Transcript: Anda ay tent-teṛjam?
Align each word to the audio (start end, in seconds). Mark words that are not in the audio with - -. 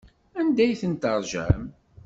Anda 0.39 0.61
ay 0.63 0.73
tent-teṛjam? 0.81 1.63